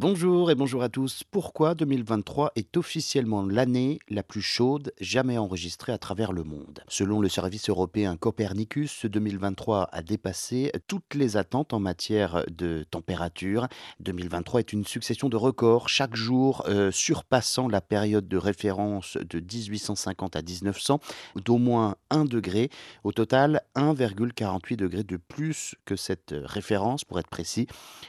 [0.00, 1.24] Bonjour et bonjour à tous.
[1.30, 6.82] Pourquoi 2023 est officiellement l'année la plus chaude jamais enregistrée à travers le monde?
[6.88, 12.86] Selon le service européen Copernicus, ce 2023 a dépassé toutes les attentes en matière de
[12.90, 13.68] température.
[14.00, 19.38] 2023 est une succession de records, chaque jour euh, surpassant la période de référence de
[19.38, 20.98] 1850 à 1900
[21.44, 22.70] d'au moins 1 degré.
[23.04, 27.66] Au total, 1,48 degré de plus que cette référence, pour être précis.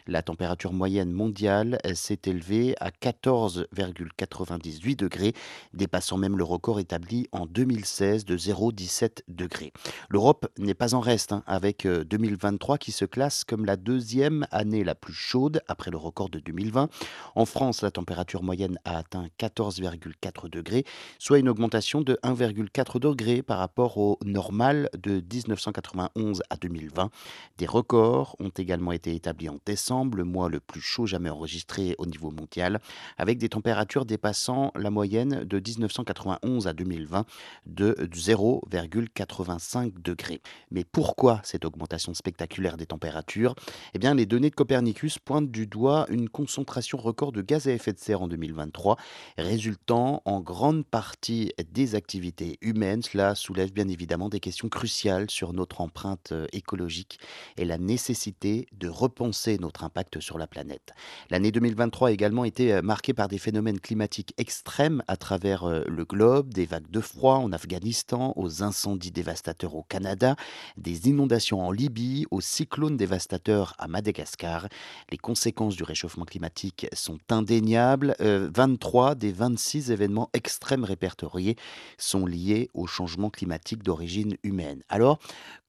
[0.07, 5.33] La température moyenne mondiale s'est élevée à 14,98 degrés,
[5.73, 9.73] dépassant même le record établi en 2016 de 0,17 degrés.
[10.09, 14.83] L'Europe n'est pas en reste, hein, avec 2023 qui se classe comme la deuxième année
[14.83, 16.89] la plus chaude après le record de 2020.
[17.35, 20.85] En France, la température moyenne a atteint 14,4 degrés,
[21.19, 27.09] soit une augmentation de 1,4 degrés par rapport au normal de 1991 à 2020.
[27.57, 31.70] Des records ont également été établis en décembre, le mois le plus chaud jamais enregistré
[31.97, 32.79] au niveau mondial,
[33.17, 37.25] avec des températures dépassant la moyenne de 1991 à 2020
[37.65, 40.41] de 0,85 degrés.
[40.71, 43.55] Mais pourquoi cette augmentation spectaculaire des températures?
[43.93, 47.71] Eh bien, les données de Copernicus pointent du doigt une concentration record de gaz à
[47.71, 48.97] effet de serre en 2023,
[49.37, 53.01] résultant en grande partie des activités humaines.
[53.01, 57.19] Cela soulève bien évidemment des questions cruciales sur notre empreinte euh, écologique
[57.57, 60.93] et la nécessité de repenser notre impact sur la planète.
[61.29, 65.83] L'année 2023 a également été euh, marquée par des phénomènes climatiques extrêmes à travers euh,
[65.87, 70.35] le globe, des vagues de froid en Afghanistan, aux incendies dévastateurs au Canada,
[70.77, 74.67] des inondations en Libye, aux cyclones dévastateurs à Madagascar.
[75.09, 78.15] Les conséquences du réchauffement climatique sont indéniables.
[78.19, 81.55] 23 euh, des 26 événements extrêmes répertoriés
[81.97, 84.83] sont liés au changement climatique d'origine humaine.
[84.89, 85.19] Alors,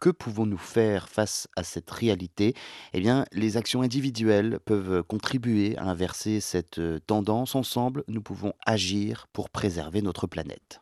[0.01, 2.55] que pouvons-nous faire face à cette réalité?
[2.93, 7.55] Eh bien, les actions individuelles peuvent contribuer à inverser cette tendance.
[7.55, 10.82] Ensemble, nous pouvons agir pour préserver notre planète.